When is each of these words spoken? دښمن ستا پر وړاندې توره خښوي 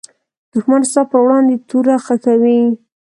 دښمن 0.51 0.81
ستا 0.89 1.01
پر 1.09 1.19
وړاندې 1.23 1.55
توره 1.69 1.95
خښوي 2.05 2.61